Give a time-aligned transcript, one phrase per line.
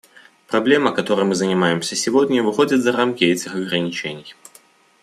[0.47, 4.33] Проблема, которой мы занимаемся сегодня, выходит за рамки этих ограничений.